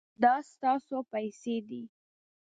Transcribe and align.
دا 0.23 0.33
ستاسو 0.51 0.97
پیسې 1.11 1.55
دي 1.69 1.83